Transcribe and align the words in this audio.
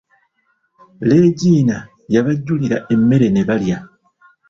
Leegina 1.07 1.77
yabajjulira 2.13 2.77
emmere 2.93 3.27
ne 3.31 3.41
balya. 3.49 3.77